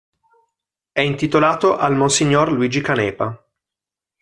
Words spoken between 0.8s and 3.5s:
È intitolato al M° Luigi Canepa.